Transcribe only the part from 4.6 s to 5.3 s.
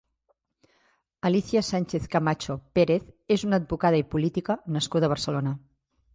nascuda a